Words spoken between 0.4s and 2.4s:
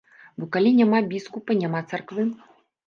Бо калі няма біскупа, няма царквы!